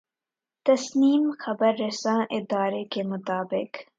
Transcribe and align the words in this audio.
تسنیم 0.65 1.29
خبررساں 1.39 2.19
ادارے 2.31 2.83
کے 2.85 3.03
مطابق 3.03 3.81